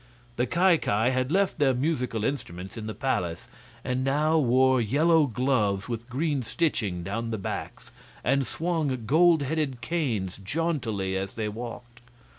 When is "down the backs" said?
7.03-7.91